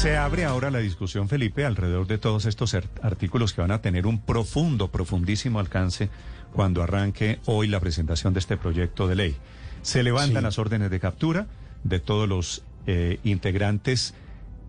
[0.00, 4.06] Se abre ahora la discusión, Felipe, alrededor de todos estos artículos que van a tener
[4.06, 6.08] un profundo, profundísimo alcance
[6.54, 9.36] cuando arranque hoy la presentación de este proyecto de ley.
[9.82, 11.48] Se levantan las órdenes de captura
[11.84, 14.14] de todos los eh, integrantes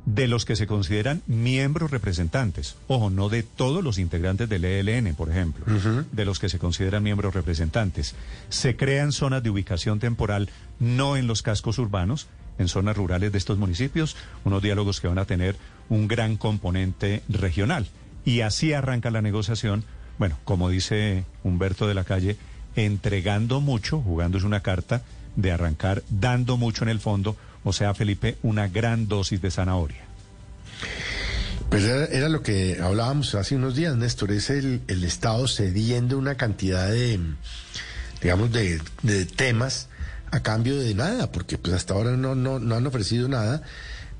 [0.06, 2.76] de los que se consideran miembros representantes.
[2.88, 5.64] Ojo, no de todos los integrantes del ELN, por ejemplo,
[6.12, 8.16] de los que se consideran miembros representantes.
[8.50, 12.28] Se crean zonas de ubicación temporal, no en los cascos urbanos,
[12.62, 14.16] en zonas rurales de estos municipios,
[14.46, 15.56] unos diálogos que van a tener
[15.90, 17.88] un gran componente regional.
[18.24, 19.84] Y así arranca la negociación,
[20.18, 22.38] bueno, como dice Humberto de la Calle,
[22.76, 25.02] entregando mucho, jugándose una carta
[25.36, 30.06] de arrancar dando mucho en el fondo, o sea, Felipe, una gran dosis de zanahoria.
[31.70, 36.36] Pues era, lo que hablábamos hace unos días, Néstor, es el, el Estado cediendo una
[36.36, 37.18] cantidad de,
[38.22, 39.88] digamos, de, temas
[40.32, 43.62] a cambio de nada, porque pues hasta ahora no, no, no han ofrecido nada.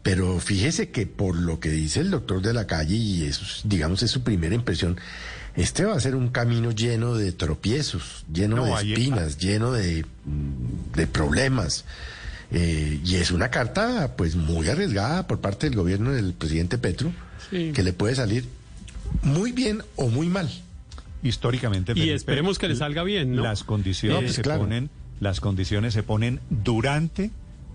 [0.04, 4.02] Pero fíjese que por lo que dice el doctor de la calle, y eso, digamos,
[4.02, 4.98] es su primera impresión,
[5.56, 10.96] este va a ser un camino lleno de tropiezos, lleno de espinas, lleno de, mm,
[10.96, 11.86] de problemas.
[12.52, 17.14] Eh, y es una carta pues muy arriesgada por parte del gobierno del presidente Petro,
[17.50, 18.46] que le puede salir
[19.24, 20.50] muy bien o muy mal.
[21.24, 21.94] Históricamente.
[21.96, 23.44] Y esperemos que le salga bien, ¿no?
[23.44, 24.90] Las condiciones pues, se ponen,
[25.22, 27.32] las condiciones se ponen durante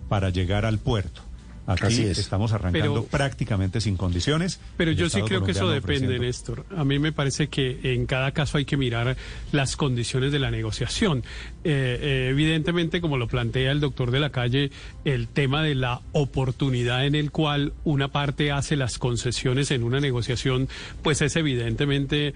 [0.09, 1.23] para llegar al puerto.
[1.65, 4.61] Aquí estamos arrancando prácticamente sin condiciones.
[4.77, 6.65] Pero yo sí creo que eso depende, Néstor.
[6.77, 9.17] A mí me parece que en cada caso hay que mirar
[9.51, 11.25] las condiciones de la negociación.
[11.65, 14.71] Eh, eh, evidentemente, como lo plantea el doctor de la calle,
[15.03, 19.99] el tema de la oportunidad en el cual una parte hace las concesiones en una
[19.99, 20.69] negociación,
[21.01, 22.33] pues es evidentemente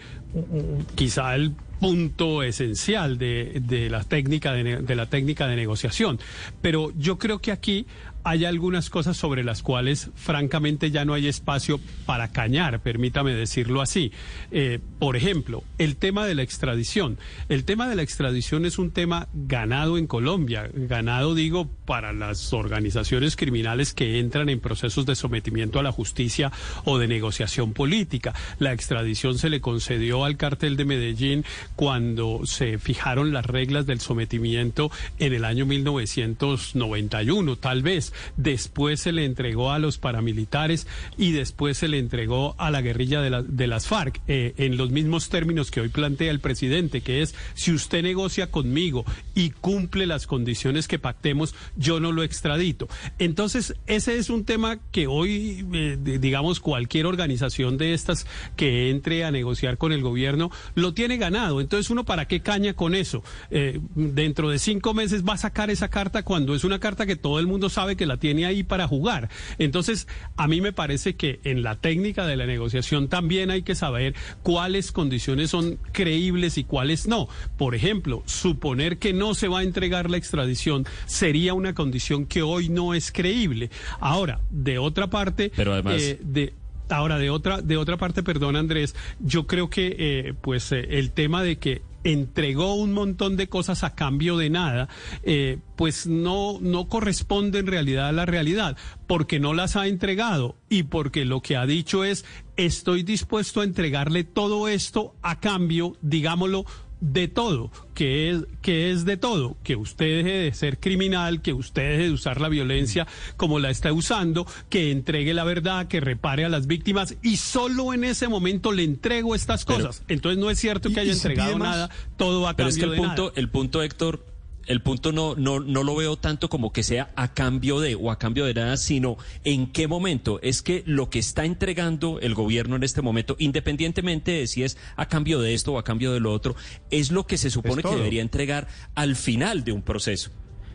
[0.96, 6.20] quizá el punto esencial de, de la técnica de, de, la técnica de negociación.
[6.62, 7.88] Pero yo creo que aquí
[8.24, 13.82] hay algunas cosas sobre las cuales francamente ya no hay espacio para cañar, permítame decirlo
[13.82, 14.12] así.
[14.52, 17.18] Eh, por ejemplo, el tema de la extradición.
[17.50, 22.54] El tema de la extradición es un tema ganado en Colombia, ganado digo para las
[22.54, 26.52] organizaciones criminales que entran en procesos de sometimiento a la justicia
[26.86, 28.34] o de negociación política.
[28.60, 31.46] La extradición se le concedió al cartel de Medellín
[31.76, 39.12] cuando se fijaron las reglas del sometimiento en el año 1991, tal vez después se
[39.12, 43.88] le entregó a los paramilitares y después se le entregó a la guerrilla de, las
[43.88, 48.04] FARC, eh, en los mismos términos que hoy plantea el presidente, que es, si usted
[48.04, 49.06] negocia conmigo
[49.36, 52.88] y cumple las condiciones que pactemos, yo no lo extradito.
[53.20, 59.24] Entonces, ese es un tema que hoy, eh, digamos, cualquier organización de estas que entre
[59.24, 61.62] a negociar con el gobierno, lo tiene ganado.
[61.62, 63.24] Entonces, uno, ¿para qué caña con eso?
[63.50, 67.16] Eh, dentro de cinco meses va a sacar esa carta cuando es una carta que
[67.16, 69.30] todo el mundo sabe que que la tiene ahí para jugar.
[69.60, 73.76] Entonces, a mí me parece que en la técnica de la negociación también hay que
[73.76, 77.30] saber cuáles condiciones son creíbles y cuáles no.
[77.60, 82.42] Por ejemplo, suponer que no se va a entregar la extradición sería una condición que
[82.42, 83.70] hoy no es creíble.
[84.00, 86.02] Ahora, de otra parte, Pero además...
[86.02, 86.56] Eh, de,
[86.90, 91.12] Ahora, de otra, de otra parte, perdón Andrés, yo creo que eh, pues eh, el
[91.12, 94.90] tema de que entregó un montón de cosas a cambio de nada,
[95.24, 100.56] eh, pues no, no corresponde en realidad a la realidad, porque no las ha entregado
[100.70, 102.26] y porque lo que ha dicho es
[102.58, 106.66] estoy dispuesto a entregarle todo esto a cambio, digámoslo,
[107.02, 111.52] de todo, que es, que es de todo, que usted deje de ser criminal, que
[111.52, 113.08] usted deje de usar la violencia
[113.38, 117.94] como la está usando, que entregue la verdad, que repare a las víctimas y solo
[117.94, 120.04] en ese momento le entrego estas cosas.
[120.08, 122.96] Entonces no es cierto que haya entregado nada, todo va a Pero es que el
[122.96, 124.24] punto, el punto, Héctor,
[124.68, 128.12] el punto no, no, no lo veo tanto como que sea a cambio de o
[128.12, 130.40] a cambio de nada, sino en qué momento.
[130.42, 134.78] Es que lo que está entregando el gobierno en este momento, independientemente de si es
[134.96, 136.56] a cambio de esto o a cambio de lo otro,
[136.90, 140.32] es lo que se supone que debería entregar al final de un proceso.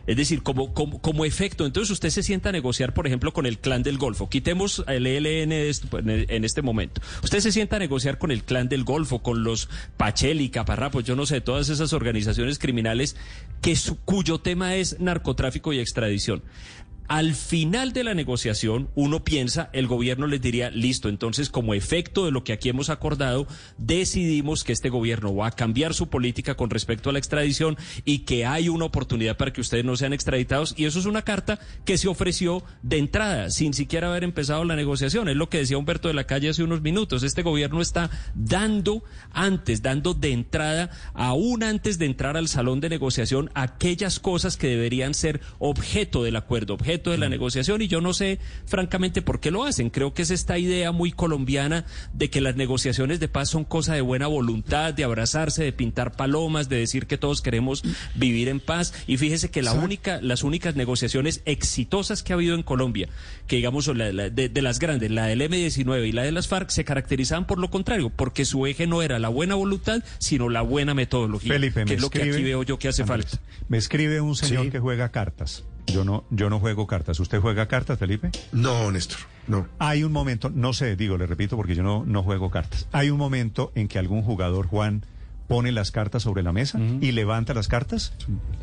[0.07, 3.59] Es decir, como, como, efecto, entonces usted se sienta a negociar, por ejemplo, con el
[3.59, 4.29] clan del Golfo.
[4.29, 7.01] Quitemos el ELN pues, en este momento.
[7.23, 11.15] Usted se sienta a negociar con el clan del Golfo, con los Pacheli, Caparrapos, yo
[11.15, 13.17] no sé, todas esas organizaciones criminales
[13.61, 16.41] que cuyo tema es narcotráfico y extradición
[17.07, 22.25] Al final de la negociación, uno piensa, el gobierno les diría, listo, entonces como efecto
[22.25, 26.55] de lo que aquí hemos acordado, decidimos que este gobierno va a cambiar su política
[26.55, 30.11] con respecto a la extradición y que hay una oportunidad para que ustedes no sean
[30.11, 30.73] extraditados.
[30.75, 34.75] Y eso es una carta que se ofreció de entrada, sin siquiera haber empezado la
[34.75, 35.29] negociación.
[35.29, 37.23] Es lo que decía Humberto de la Calle hace unos minutos.
[37.23, 42.89] Este gobierno está dando antes, dando de entrada, aún antes de entrar al salón de
[42.89, 48.13] negociación, aquellas cosas que deberían ser objeto del acuerdo, de la negociación y yo no
[48.13, 49.89] sé francamente por qué lo hacen.
[49.89, 53.93] Creo que es esta idea muy colombiana de que las negociaciones de paz son cosa
[53.93, 57.83] de buena voluntad, de abrazarse, de pintar palomas, de decir que todos queremos
[58.15, 58.93] vivir en paz.
[59.07, 63.09] Y fíjese que la única, las únicas negociaciones exitosas que ha habido en Colombia,
[63.47, 66.83] que digamos de, de, las grandes, la del M-19 y la de las FARC, se
[66.83, 70.93] caracterizaban por lo contrario, porque su eje no era la buena voluntad, sino la buena
[70.93, 73.39] metodología, Felipe, que es lo que aquí veo yo que hace falta.
[73.69, 75.63] Me escribe un señor que juega cartas.
[75.87, 77.19] Yo no, yo no juego cartas.
[77.19, 78.29] ¿Usted juega cartas, Felipe?
[78.51, 79.67] No, Néstor, no.
[79.79, 82.87] Hay un momento, no sé, digo, le repito porque yo no, no juego cartas.
[82.91, 85.05] Hay un momento en que algún jugador, Juan,
[85.47, 88.13] pone las cartas sobre la mesa y levanta las cartas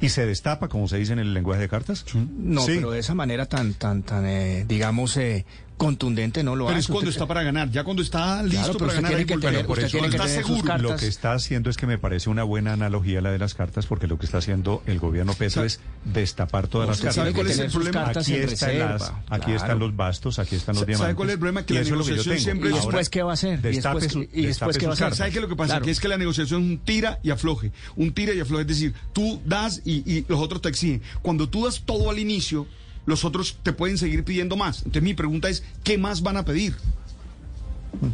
[0.01, 2.05] y se destapa, como se dice en el lenguaje de cartas.
[2.15, 6.79] No, pero de esa manera tan, tan, tan, eh, digamos, eh, contundente no lo pero
[6.79, 6.87] hace.
[6.87, 9.79] es cuando está para ganar, ya cuando está listo para ganar tiene que tener, por
[9.79, 10.79] eso está seguro.
[10.79, 13.87] Lo que está haciendo es que me parece una buena analogía la de las cartas,
[13.87, 17.17] porque lo que está haciendo el gobierno Petro es destapar todas las cartas.
[17.17, 18.09] ¿Sabe cuál es el problema?
[18.09, 21.05] Aquí, está las, aquí están los bastos, aquí están los diamantes.
[21.05, 21.67] ¿Sabe cuál es el problema?
[21.67, 22.71] Que la negociación siempre...
[22.71, 23.59] ¿Y después qué va a hacer?
[23.59, 25.15] ¿Y después, su, y después qué va a hacer?
[25.15, 25.81] ¿Sabe qué es lo que pasa?
[25.81, 27.73] Que es que la negociación es un tira y afloje.
[27.97, 28.63] Un tira y afloje.
[28.63, 31.03] Es decir, tú das y, y los otros te exigen.
[31.23, 32.67] Cuando tú das todo al inicio
[33.07, 34.79] los otros te pueden seguir pidiendo más.
[34.79, 36.75] Entonces mi pregunta es, ¿qué más van a pedir?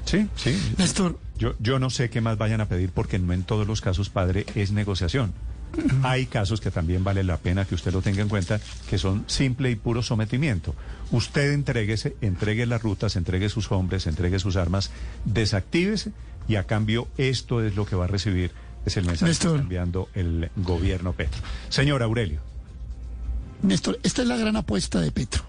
[0.05, 0.75] Sí, sí.
[0.79, 1.19] Néstor.
[1.39, 4.11] Yo, yo no sé qué más vayan a pedir porque no en todos los casos,
[4.11, 5.33] padre, es negociación.
[6.03, 9.25] Hay casos que también vale la pena que usted lo tenga en cuenta, que son
[9.29, 10.75] simple y puro sometimiento.
[11.11, 14.91] Usted entréguese, entregue las rutas, entregue sus hombres, entregue sus armas,
[15.25, 16.13] desactívese
[16.49, 18.51] y a cambio esto es lo que va a recibir.
[18.85, 21.41] Es el mensaje que está enviando el gobierno Petro.
[21.69, 22.50] Señor Aurelio.
[23.63, 25.45] Néstor, esta es la gran apuesta de Petro.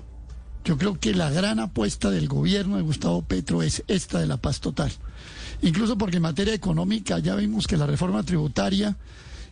[0.66, 4.38] Yo creo que la gran apuesta del gobierno de Gustavo Petro es esta de la
[4.38, 4.92] paz total.
[5.62, 8.98] Incluso porque en materia económica ya vimos que la reforma tributaria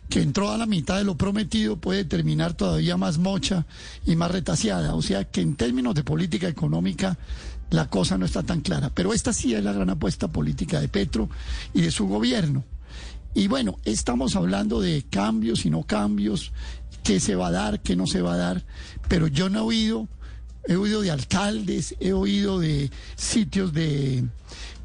[0.08, 3.64] que entró a la mitad de lo prometido puede terminar todavía más mocha
[4.04, 4.94] y más retaseada.
[4.94, 7.16] O sea que en términos de política económica
[7.70, 8.90] la cosa no está tan clara.
[8.94, 11.30] Pero esta sí es la gran apuesta política de Petro
[11.72, 12.64] y de su gobierno.
[13.32, 16.50] Y bueno, estamos hablando de cambios y no cambios,
[17.02, 18.64] qué se va a dar, qué no se va a dar,
[19.08, 20.08] pero yo no he oído,
[20.66, 24.24] he oído de alcaldes, he oído de sitios de,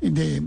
[0.02, 0.42] de,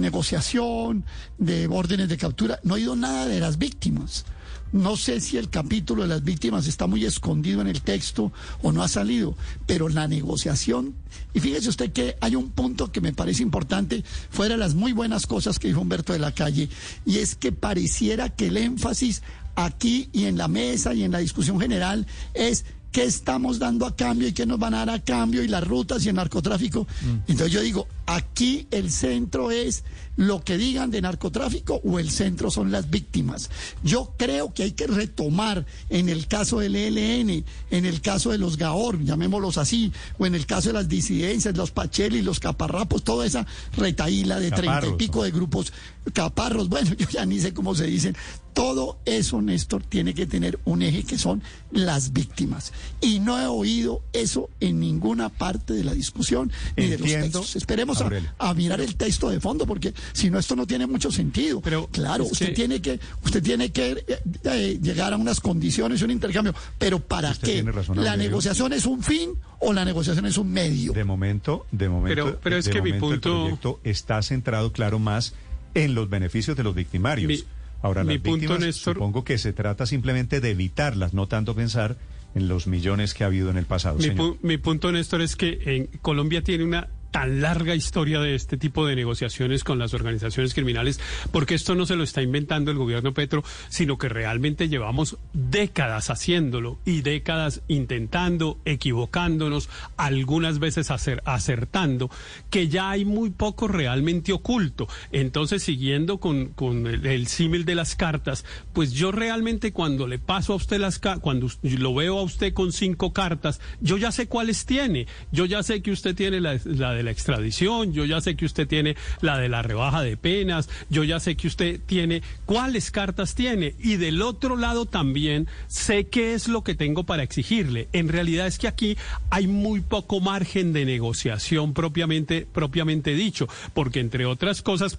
[0.00, 1.04] negociación,
[1.38, 4.24] de órdenes de captura, no he oído nada de las víctimas.
[4.72, 8.72] No sé si el capítulo de las víctimas está muy escondido en el texto o
[8.72, 10.96] no ha salido, pero la negociación,
[11.32, 14.92] y fíjese usted que hay un punto que me parece importante, fuera de las muy
[14.92, 16.68] buenas cosas que dijo Humberto de la Calle,
[17.06, 19.22] y es que pareciera que el énfasis
[19.54, 22.64] aquí y en la mesa y en la discusión general es
[22.94, 25.66] qué estamos dando a cambio y qué nos van a dar a cambio y las
[25.66, 26.86] rutas y el narcotráfico.
[27.02, 27.30] Mm.
[27.30, 29.82] Entonces yo digo, aquí el centro es
[30.16, 33.50] lo que digan de narcotráfico o el centro son las víctimas.
[33.82, 38.38] Yo creo que hay que retomar en el caso del ELN, en el caso de
[38.38, 43.02] los GAOR, llamémoslos así, o en el caso de las disidencias, los Pacheli, los Caparrapos,
[43.02, 43.44] toda esa
[43.76, 45.72] retaíla de treinta y pico de grupos,
[46.12, 48.16] caparros, bueno, yo ya ni sé cómo se dicen.
[48.54, 51.42] Todo eso, Néstor, tiene que tener un eje que son
[51.72, 52.72] las víctimas.
[53.00, 57.56] Y no he oído eso en ninguna parte de la discusión ni de los textos.
[57.56, 58.02] Esperemos
[58.38, 61.60] a, mirar el texto de fondo, porque si no, esto no tiene mucho sentido.
[61.60, 66.04] Pero claro, usted tiene que, usted tiene que eh, eh, llegar a unas condiciones y
[66.04, 66.54] un intercambio.
[66.78, 67.64] Pero ¿para qué?
[67.96, 70.92] ¿La negociación es un fin o la negociación es un medio?
[70.92, 73.14] De momento, de momento, pero, es que mi punto...
[73.14, 75.34] el proyecto está centrado, claro, más
[75.74, 77.44] en los beneficios de los victimarios.
[77.84, 81.98] Ahora, las víctimas, supongo que se trata simplemente de evitarlas, no tanto pensar
[82.34, 83.98] en los millones que ha habido en el pasado.
[83.98, 88.56] Mi, mi punto, Néstor, es que en Colombia tiene una tan larga historia de este
[88.56, 90.98] tipo de negociaciones con las organizaciones criminales,
[91.30, 96.10] porque esto no se lo está inventando el gobierno Petro, sino que realmente llevamos décadas
[96.10, 102.10] haciéndolo y décadas intentando, equivocándonos, algunas veces acertando,
[102.50, 104.88] que ya hay muy poco realmente oculto.
[105.12, 110.54] Entonces, siguiendo con, con el, símil de las cartas, pues yo realmente cuando le paso
[110.54, 114.26] a usted las cartas, cuando lo veo a usted con cinco cartas, yo ya sé
[114.26, 115.06] cuáles tiene.
[115.30, 118.66] Yo ya sé que usted tiene la, la la extradición, yo ya sé que usted
[118.66, 123.34] tiene la de la rebaja de penas, yo ya sé que usted tiene cuáles cartas
[123.34, 127.88] tiene y del otro lado también sé qué es lo que tengo para exigirle.
[127.92, 128.96] En realidad es que aquí
[129.30, 134.98] hay muy poco margen de negociación propiamente propiamente dicho, porque entre otras cosas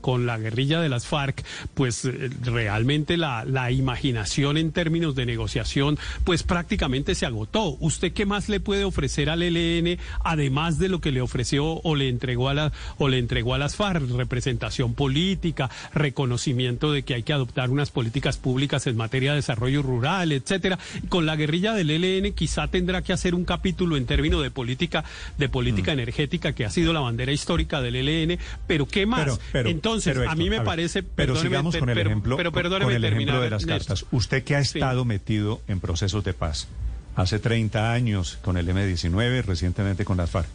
[0.00, 1.44] con la guerrilla de las FARC,
[1.74, 7.76] pues eh, realmente la, la, imaginación en términos de negociación, pues prácticamente se agotó.
[7.80, 11.94] ¿Usted qué más le puede ofrecer al ELN, además de lo que le ofreció o
[11.94, 14.08] le entregó a, la, o le entregó a las FARC?
[14.10, 19.82] Representación política, reconocimiento de que hay que adoptar unas políticas públicas en materia de desarrollo
[19.82, 20.78] rural, etcétera.
[21.08, 25.04] Con la guerrilla del ELN quizá tendrá que hacer un capítulo en términos de política,
[25.36, 25.98] de política mm.
[25.98, 29.38] energética, que ha sido la bandera histórica del ELN, pero ¿qué más?
[29.52, 31.02] Entonces, a mí me parece...
[31.02, 34.06] Pero sigamos con el ejemplo, con el ejemplo de las cartas.
[34.10, 36.68] Usted que ha estado metido en procesos de paz,
[37.16, 40.48] hace 30 años con el M-19, recientemente con las FARC,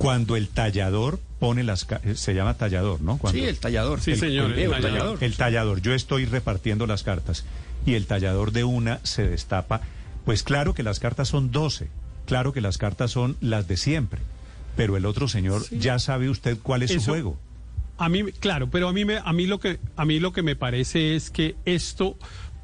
[0.00, 3.20] cuando el tallador pone las eh, se llama tallador, ¿no?
[3.30, 4.00] sí, el tallador.
[4.00, 5.18] Sí, señor, el, tallador.
[5.22, 5.82] El tallador.
[5.82, 7.44] Yo estoy repartiendo las cartas
[7.84, 9.82] y el tallador de una se destapa.
[10.24, 11.88] Pues claro que las cartas son 12,
[12.26, 14.20] claro que las cartas son las de siempre,
[14.76, 17.38] pero el otro señor ya sabe usted cuál es su juego.
[18.00, 20.42] A mí, claro, pero a mí, me, a mí lo que a mí lo que
[20.42, 22.16] me parece es que esto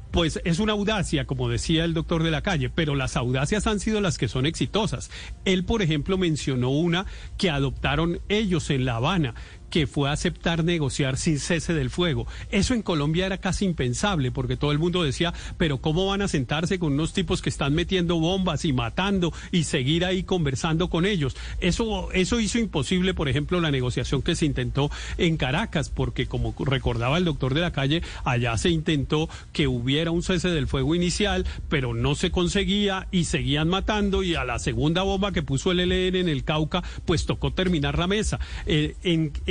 [0.09, 3.79] pues es una audacia, como decía el doctor de la calle, pero las audacias han
[3.79, 5.11] sido las que son exitosas.
[5.45, 7.05] Él, por ejemplo, mencionó una
[7.37, 9.35] que adoptaron ellos en La Habana,
[9.69, 12.27] que fue aceptar negociar sin cese del fuego.
[12.51, 16.27] Eso en Colombia era casi impensable porque todo el mundo decía, pero ¿cómo van a
[16.27, 21.05] sentarse con unos tipos que están metiendo bombas y matando y seguir ahí conversando con
[21.05, 21.35] ellos?
[21.59, 26.53] Eso, eso hizo imposible, por ejemplo, la negociación que se intentó en Caracas, porque como
[26.59, 30.95] recordaba el doctor de la calle, allá se intentó que hubiera un cese del fuego
[30.95, 35.71] inicial, pero no se conseguía y seguían matando y a la segunda bomba que puso
[35.71, 38.39] el ELN en el Cauca, pues tocó terminar la mesa.
[38.65, 38.95] Eh,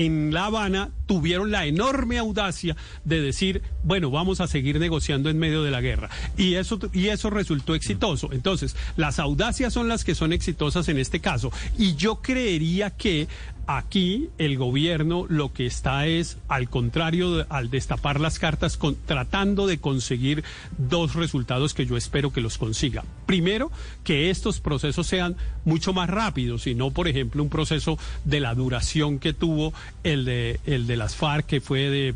[0.08, 5.62] La Habana tuvieron la enorme audacia de decir, bueno, vamos a seguir negociando en medio
[5.62, 6.10] de la guerra.
[6.36, 8.32] Y eso, y eso resultó exitoso.
[8.32, 11.52] Entonces, las audacias son las que son exitosas en este caso.
[11.78, 13.28] Y yo creería que
[13.68, 19.78] Aquí el gobierno lo que está es, al contrario, al destapar las cartas, tratando de
[19.78, 20.44] conseguir
[20.78, 23.04] dos resultados que yo espero que los consiga.
[23.26, 23.72] Primero,
[24.04, 28.54] que estos procesos sean mucho más rápidos y no, por ejemplo, un proceso de la
[28.54, 32.14] duración que tuvo el de, el de las FARC, que fue de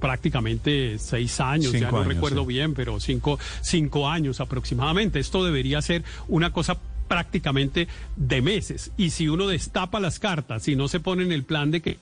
[0.00, 5.18] prácticamente seis años, ya no recuerdo bien, pero cinco, cinco años aproximadamente.
[5.18, 6.76] Esto debería ser una cosa
[7.08, 8.92] prácticamente de meses.
[8.96, 11.98] Y si uno destapa las cartas y no se pone en el plan de que...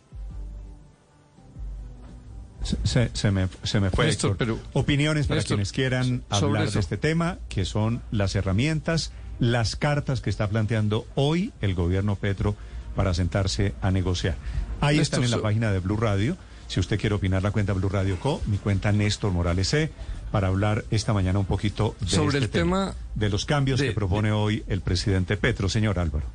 [2.85, 4.17] Se, se, me, se me fue.
[4.39, 10.21] pero, Opiniones para quienes quieran hablar de este tema, que son las herramientas, las cartas
[10.21, 12.55] que está planteando hoy el gobierno Petro
[12.95, 14.37] para sentarse a negociar.
[14.81, 16.37] Ahí están en la página de Blue Radio.
[16.69, 19.91] Si usted quiere opinar, la cuenta Blue Radio Co, mi cuenta Néstor Morales C
[20.33, 23.93] para hablar esta mañana un poquito de sobre este el tema, de los cambios que
[23.93, 26.27] propone hoy el presidente Petro, señor Álvaro.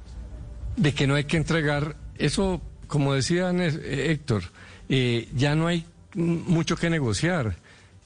[0.78, 4.44] De que no hay que entregar, eso, como decía Héctor,
[4.88, 7.56] eh, ya no hay mucho que negociar.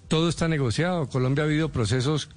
[0.07, 1.07] Todo está negociado.
[1.07, 2.29] Colombia ha habido procesos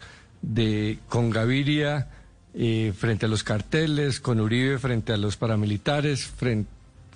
[0.43, 2.09] de con Gaviria
[2.55, 6.33] eh, frente a los carteles, con Uribe frente a los paramilitares,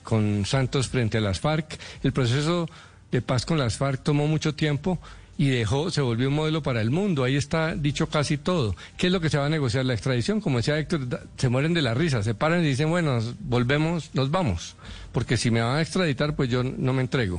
[0.04, 1.78] con Santos frente a las FARC.
[2.04, 2.68] El proceso
[3.10, 5.00] de paz con las FARC tomó mucho tiempo
[5.38, 7.22] y dejó, se volvió un modelo para el mundo.
[7.22, 8.74] Ahí está dicho casi todo.
[8.96, 9.84] ¿Qué es lo que se va a negociar?
[9.84, 13.20] La extradición, como decía Héctor, se mueren de la risa, se paran y dicen, bueno,
[13.38, 14.74] volvemos, nos vamos,
[15.12, 17.38] porque si me van a extraditar, pues yo no me entrego.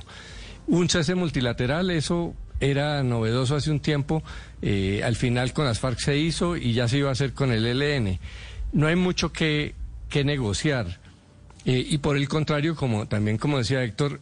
[0.66, 4.24] Un cese multilateral, eso era novedoso hace un tiempo,
[4.62, 7.52] eh, al final con las FARC se hizo y ya se iba a hacer con
[7.52, 8.18] el ELN.
[8.72, 9.76] No hay mucho que,
[10.10, 11.02] que negociar.
[11.66, 14.22] Eh, y por el contrario, como también como decía Héctor,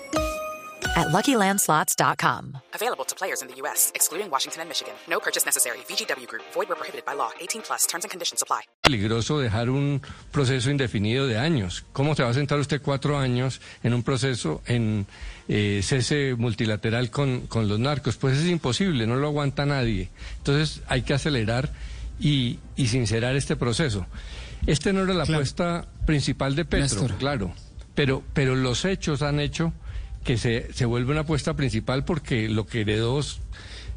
[0.95, 2.57] at LuckyLandSlots.com.
[2.73, 4.93] Available to players in the U.S., excluding Washington and Michigan.
[5.09, 5.77] No purchase necessary.
[5.87, 6.43] VGW Group.
[6.53, 7.31] Void where prohibited by law.
[7.39, 7.85] 18 plus.
[7.87, 8.61] Terms and conditions apply.
[8.81, 11.83] Peligroso dejar un proceso indefinido de años.
[11.93, 15.05] ¿Cómo se va a sentar usted cuatro años en un proceso en
[15.47, 18.17] eh, cese multilateral con, con los narcos?
[18.17, 20.09] Pues es imposible, no lo aguanta nadie.
[20.37, 21.71] Entonces hay que acelerar
[22.19, 24.05] y, y sincerar este proceso.
[24.67, 27.53] Este no era la apuesta principal de Petro, claro.
[27.95, 29.73] Pero, pero los hechos han hecho
[30.23, 33.19] que se, se vuelve una apuesta principal porque lo que heredó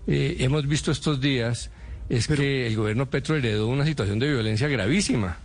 [0.06, 1.70] eh, hemos visto estos días
[2.08, 5.38] es que el gobierno Petro heredó una situación de violencia gravísima,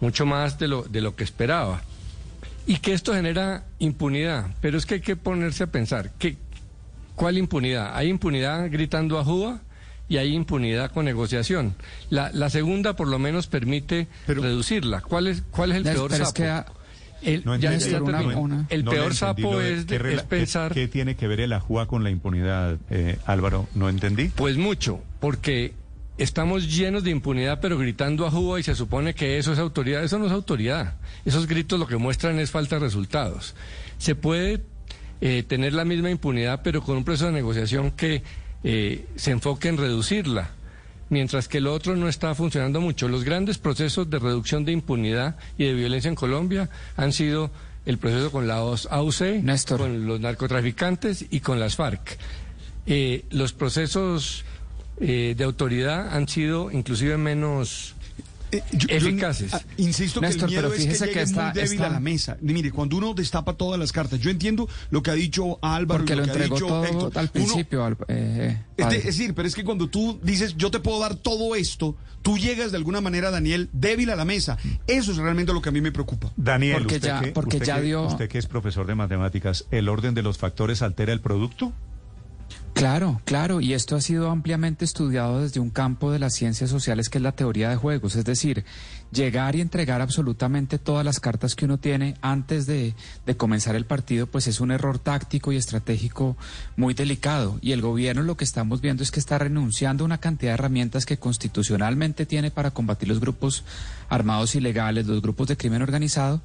[0.00, 1.82] mucho más de lo, de lo que esperaba.
[2.66, 4.54] Y que esto genera impunidad.
[4.60, 6.36] Pero es que hay que ponerse a pensar, ¿qué,
[7.14, 7.96] ¿cuál impunidad?
[7.96, 9.60] ¿Hay impunidad gritando a Juba?
[10.08, 11.74] y hay impunidad con negociación.
[12.10, 15.00] La, la segunda por lo menos permite reducirla.
[15.00, 16.72] ¿Cuál es, cuál es el peor sapo?
[17.22, 17.44] El,
[18.68, 19.84] el peor sapo es,
[20.28, 20.72] pensar...
[20.72, 23.68] ¿qué, tiene que ver el AJUA con la impunidad, eh, Álvaro?
[23.74, 24.28] ¿No entendí?
[24.28, 25.72] Pues mucho, porque
[26.18, 30.04] estamos llenos de impunidad, pero gritando a Juba y se supone que eso es autoridad.
[30.04, 30.94] Eso no es autoridad.
[31.24, 33.54] Esos gritos lo que muestran es falta de resultados.
[33.98, 34.62] Se puede
[35.20, 38.22] eh, tener la misma impunidad, pero con un proceso de negociación que
[38.64, 40.50] eh, se enfoque en reducirla,
[41.10, 43.08] mientras que el otro no está funcionando mucho.
[43.08, 47.50] Los grandes procesos de reducción de impunidad y de violencia en Colombia han sido
[47.84, 49.44] el proceso con la AUC,
[49.76, 52.18] con los narcotraficantes y con las FARC.
[52.86, 54.44] Eh, los procesos
[55.00, 57.95] eh, de autoridad han sido inclusive menos
[58.52, 59.52] eh, eficaces.
[59.54, 62.36] Ah, insisto que el miedo es que, llegue muy débil a la mesa.
[62.40, 66.16] Mire, cuando uno destapa todas las cartas, yo entiendo lo que ha dicho Álvaro, Porque
[66.16, 67.96] lo, que ha dicho todo al principio.
[68.08, 71.96] Eh, es, decir, pero es que cuando tú dices, yo te puedo dar todo esto,
[72.22, 74.58] tú llegas de alguna manera, Daniel, débil a la mesa.
[74.86, 76.32] Eso es realmente lo que a mí me preocupa.
[76.36, 78.02] Daniel, porque usted, ya, que, porque usted ya que, dio...
[78.02, 81.72] usted que es profesor de matemáticas, ¿el orden de los factores altera el producto?
[82.76, 87.08] Claro, claro, y esto ha sido ampliamente estudiado desde un campo de las ciencias sociales
[87.08, 88.66] que es la teoría de juegos, es decir,
[89.12, 92.94] llegar y entregar absolutamente todas las cartas que uno tiene antes de,
[93.36, 96.36] comenzar el partido, pues es un error táctico y estratégico
[96.76, 97.58] muy delicado.
[97.60, 100.54] Y el gobierno lo que estamos viendo es que está renunciando a una cantidad de
[100.54, 103.64] herramientas que constitucionalmente tiene para combatir los grupos
[104.08, 106.40] armados ilegales, los grupos de crimen organizado,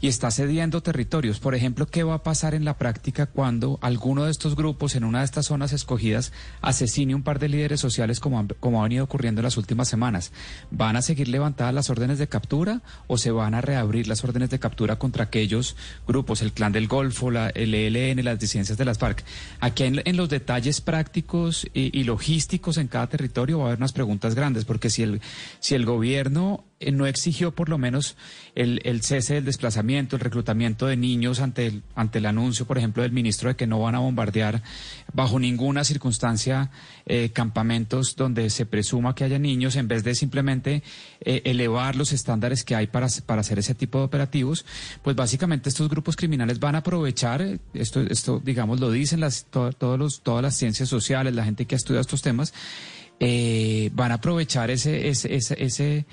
[0.00, 1.40] y está cediendo territorios.
[1.40, 5.04] Por ejemplo, ¿qué va a pasar en la práctica cuando alguno de estos grupos en
[5.04, 9.04] una de estas zonas escogidas asesine un par de líderes sociales como, como ha venido
[9.04, 10.32] ocurriendo en las últimas semanas?
[10.70, 14.50] ¿Van a seguir levantadas las órdenes de captura o se van a reabrir las órdenes
[14.50, 15.76] de captura contra aquellos
[16.06, 19.22] grupos, el Clan del Golfo, la, el ELN, las disidencias de las FARC?
[19.60, 23.78] Aquí en, en los detalles prácticos y, y, logísticos en cada territorio va a haber
[23.78, 25.20] unas preguntas grandes, porque si el,
[25.60, 28.16] si el gobierno no exigió por lo menos
[28.54, 32.78] el, el, cese del desplazamiento, el reclutamiento de niños ante el, ante el anuncio, por
[32.78, 34.62] ejemplo, del ministro de que no van a bombardear
[35.12, 36.70] bajo ninguna circunstancia
[37.04, 40.82] eh, campamentos donde se presuma que haya niños, en vez de simplemente
[41.20, 44.64] eh, elevar los estándares que hay para, para hacer ese tipo de operativos,
[45.02, 49.72] pues básicamente estos grupos criminales van a aprovechar, esto, esto digamos, lo dicen las, to,
[49.72, 52.54] todos los, todas las ciencias sociales, la gente que ha estudiado estos temas,
[53.22, 56.06] eh, van a aprovechar ese, ese, ese, ese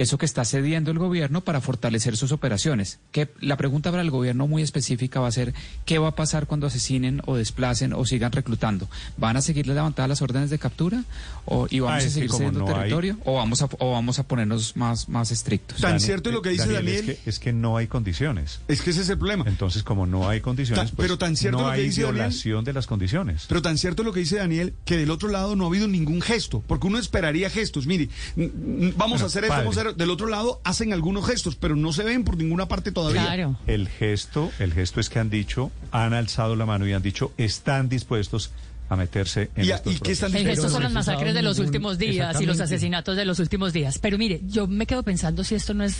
[0.00, 2.98] eso que está cediendo el gobierno para fortalecer sus operaciones.
[3.12, 5.52] Que la pregunta para el gobierno muy específica va a ser
[5.84, 8.88] qué va a pasar cuando asesinen o desplacen o sigan reclutando.
[9.18, 11.04] ¿Van a seguir levantadas las órdenes de captura
[11.44, 14.18] o y vamos Ah, a seguir cediendo no hay- territorio o vamos a o vamos
[14.18, 15.80] a ponernos más más estrictos?
[15.80, 17.10] Tan Dani- cierto es lo que dice Daniel, Daniel.
[17.10, 18.60] Es que, es que no hay condiciones.
[18.68, 19.44] Es que ese es el problema.
[19.46, 22.02] Entonces, como no hay condiciones, Ta- pues, pero tan cierto no lo que hay dice
[22.02, 23.44] Daniel- violación de las condiciones.
[23.48, 25.88] Pero tan cierto es lo que dice Daniel, que del otro lado no ha habido
[25.88, 27.86] ningún gesto, porque uno esperaría gestos.
[27.86, 29.64] Mire, vamos Bueno, a hacer esto, padre.
[29.64, 29.89] vamos a hacer...
[29.92, 33.56] Del otro lado hacen algunos gestos, pero no se ven por ninguna parte todavía.
[33.66, 37.32] El gesto, el gesto es que han dicho, han alzado la mano y han dicho,
[37.36, 38.50] están dispuestos
[38.90, 40.34] a meterse en ¿Y estos y qué están.
[40.34, 43.72] El gesto son las masacres de los últimos días y los asesinatos de los últimos
[43.72, 43.98] días.
[44.00, 45.96] Pero mire, yo me quedo pensando si esto no es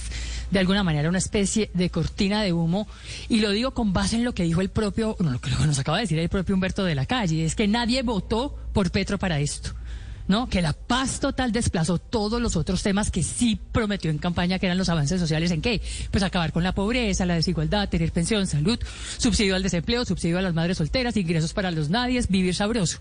[0.51, 2.89] de alguna manera una especie de cortina de humo
[3.29, 5.79] y lo digo con base en lo que dijo el propio, no, lo que nos
[5.79, 9.19] acaba de decir el propio Humberto de la Calle, es que nadie votó por Petro
[9.19, 9.71] para esto.
[10.31, 10.49] ¿No?
[10.49, 14.67] Que la paz total desplazó todos los otros temas que sí prometió en campaña, que
[14.67, 15.83] eran los avances sociales en qué?
[16.13, 18.79] Pues acabar con la pobreza, la desigualdad, tener pensión, salud,
[19.19, 22.99] subsidio al desempleo, subsidio a las madres solteras, ingresos para los nadies, vivir sabroso.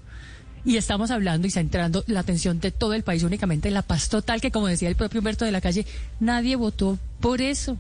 [0.66, 4.10] Y estamos hablando y centrando la atención de todo el país únicamente en la paz
[4.10, 5.86] total, que como decía el propio Humberto de la Calle,
[6.20, 7.78] nadie votó por eso.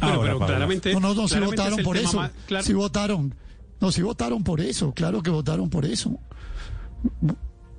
[0.00, 0.92] Bueno, pero claramente.
[0.92, 2.16] No, no, no, sí votaron por eso.
[2.16, 2.64] más- claro.
[2.66, 3.32] Sí votaron.
[3.80, 4.92] No, sí votaron por eso.
[4.92, 6.18] Claro que votaron por eso.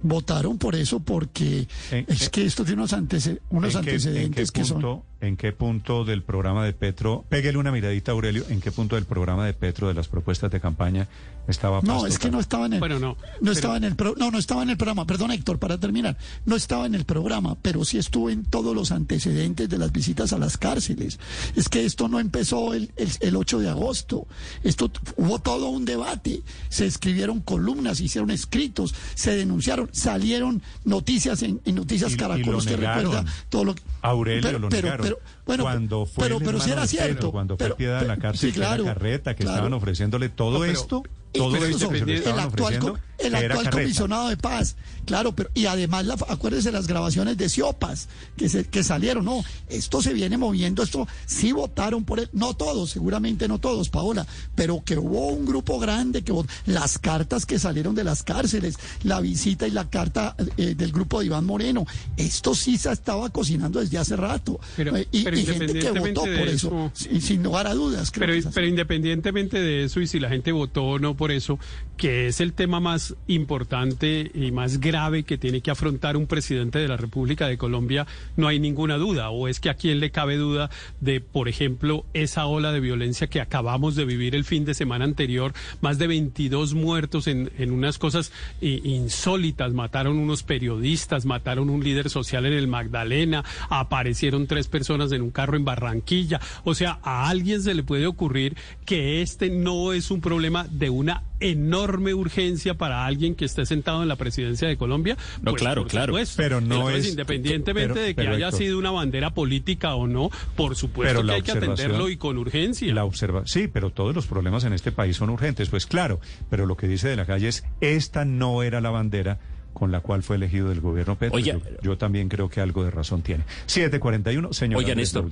[0.04, 4.62] Votaron por eso porque es que esto tiene unos, antece- unos ¿En qué- antecedentes qué
[4.62, 5.02] que son...
[5.22, 9.06] ¿En qué punto del programa de Petro, pégale una miradita Aurelio, en qué punto del
[9.06, 11.08] programa de Petro de las propuestas de campaña
[11.48, 14.16] estaba No, es que no estaba en el Bueno, no, no estaba en el pro-
[14.18, 17.56] no, no estaba en el programa, perdón Héctor, para terminar, no estaba en el programa,
[17.62, 21.20] pero sí estuvo en todos los antecedentes de las visitas a las cárceles.
[21.56, 24.26] Es que esto no empezó el, el, el 8 de agosto,
[24.64, 31.44] esto hubo todo un debate, se escribieron columnas, se hicieron escritos, se denunciaron, salieron noticias
[31.44, 33.04] en, en noticias Y- y Caracol, lo usted negaron.
[33.04, 35.04] recuerda todo lo que Aurelio pero, lo pero, negaron.
[35.06, 37.32] pero, entonces, bueno, cuando fue pero, el pero cierto.
[37.32, 39.56] cuando fue pero- Piedad en la pero- cárcel, sí, la carreta que claro.
[39.58, 43.70] estaban ofreciéndole todo No, pero- esto, todo pero esto que se le el actual el
[43.70, 44.76] comisionado de paz.
[45.06, 49.26] Claro, pero y además la, acuérdese las grabaciones de Siopas que se, que salieron.
[49.26, 53.90] No, esto se viene moviendo, esto sí votaron por él, no todos, seguramente no todos,
[53.90, 56.34] Paola, pero que hubo un grupo grande que
[56.66, 61.20] las cartas que salieron de las cárceles, la visita y la carta eh, del grupo
[61.20, 61.86] de Iván Moreno,
[62.18, 64.60] esto sí se estaba cocinando desde hace rato.
[64.76, 68.12] Pero, eh, y, gente que votó por eso, sin, lugar a dudas.
[68.12, 71.60] pero, pero independientemente de eso y si la gente votó o no por eso,
[71.97, 76.80] que es el tema más importante y más grave que tiene que afrontar un presidente
[76.80, 79.30] de la República de Colombia, no hay ninguna duda.
[79.30, 83.27] O es que a quién le cabe duda de, por ejemplo, esa ola de violencia
[83.27, 87.71] que acabamos de vivir el fin de semana anterior, más de 22 muertos en, en
[87.71, 94.67] unas cosas insólitas, mataron unos periodistas, mataron un líder social en el Magdalena, aparecieron tres
[94.67, 96.40] personas en un carro en Barranquilla.
[96.64, 98.56] O sea, a alguien se le puede ocurrir
[98.86, 104.04] que este no es un problema de una enorme urgencia para alguien que esté sentado
[104.04, 105.18] en la presidencia de Colombia.
[105.42, 106.14] No, pues, claro, claro.
[106.38, 107.10] Pero no es.
[107.10, 111.52] Independientemente de que haya sido una bandera política o no, por supuesto que hay que
[111.52, 112.94] atenderlo y con urgencia.
[112.94, 116.20] La observa, sí, pero todos los problemas en este país son urgentes, pues claro.
[116.50, 119.40] Pero lo que dice de la calle es: esta no era la bandera
[119.82, 121.38] con la cual fue elegido el gobierno Petro.
[121.38, 123.46] Oye, yo, también creo que algo de razón tiene.
[123.65, 124.78] 741, señor.
[124.78, 125.28] Oigan, esto.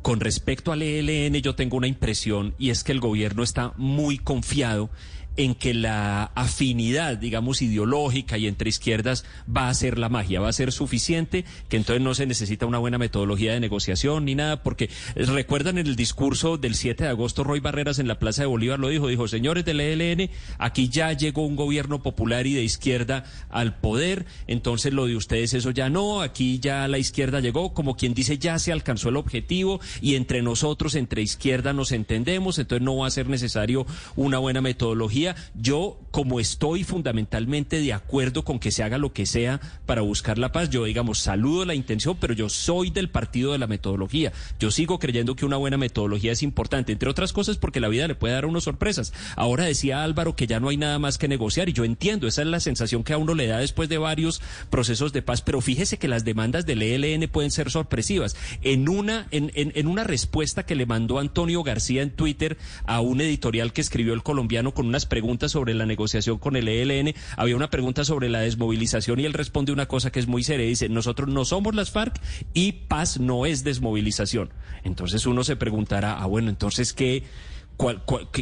[0.00, 4.18] Con respecto al ELN, yo tengo una impresión y es que el gobierno está muy
[4.18, 4.90] confiado
[5.36, 10.48] en que la afinidad, digamos, ideológica y entre izquierdas va a ser la magia, va
[10.48, 14.62] a ser suficiente, que entonces no se necesita una buena metodología de negociación ni nada,
[14.62, 18.46] porque recuerdan en el discurso del 7 de agosto, Roy Barreras en la Plaza de
[18.46, 22.62] Bolívar lo dijo, dijo, señores del ELN, aquí ya llegó un gobierno popular y de
[22.62, 27.74] izquierda al poder, entonces lo de ustedes eso ya no, aquí ya la izquierda llegó,
[27.74, 32.58] como quien dice, ya se alcanzó el objetivo y entre nosotros, entre izquierda nos entendemos,
[32.58, 35.23] entonces no va a ser necesario una buena metodología
[35.54, 40.38] yo, como estoy fundamentalmente de acuerdo con que se haga lo que sea para buscar
[40.38, 44.32] la paz, yo, digamos, saludo la intención, pero yo soy del partido de la metodología.
[44.58, 48.08] Yo sigo creyendo que una buena metodología es importante, entre otras cosas porque la vida
[48.08, 49.12] le puede dar unas sorpresas.
[49.36, 52.42] Ahora decía Álvaro que ya no hay nada más que negociar y yo entiendo, esa
[52.42, 55.60] es la sensación que a uno le da después de varios procesos de paz, pero
[55.60, 58.36] fíjese que las demandas del ELN pueden ser sorpresivas.
[58.62, 63.00] En una, en, en, en una respuesta que le mandó Antonio García en Twitter a
[63.00, 67.14] un editorial que escribió el colombiano con unas preguntas sobre la negociación con el ELN,
[67.36, 70.66] había una pregunta sobre la desmovilización y él responde una cosa que es muy seria.
[70.66, 72.20] Dice, nosotros no somos las FARC
[72.52, 74.50] y paz no es desmovilización.
[74.82, 77.22] Entonces uno se preguntará, ah, bueno, entonces, ¿qué?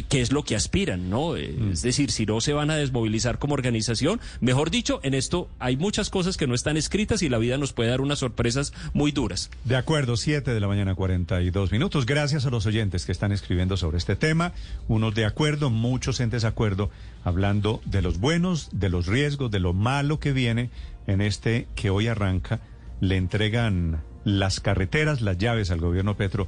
[0.09, 1.35] Qué, es lo que aspiran, ¿no?
[1.35, 1.71] Eh, mm.
[1.71, 5.77] Es decir, si no se van a desmovilizar como organización, mejor dicho, en esto hay
[5.77, 9.11] muchas cosas que no están escritas y la vida nos puede dar unas sorpresas muy
[9.11, 9.49] duras.
[9.65, 12.05] De acuerdo, 7 de la mañana, 42 minutos.
[12.05, 14.53] Gracias a los oyentes que están escribiendo sobre este tema.
[14.87, 16.89] Unos de acuerdo, muchos en desacuerdo,
[17.23, 20.69] hablando de los buenos, de los riesgos, de lo malo que viene
[21.07, 22.61] en este que hoy arranca.
[23.01, 26.47] Le entregan las carreteras, las llaves al gobierno Petro